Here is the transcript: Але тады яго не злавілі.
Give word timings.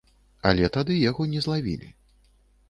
Але 0.51 0.69
тады 0.77 0.95
яго 1.09 1.27
не 1.35 1.43
злавілі. 1.47 1.91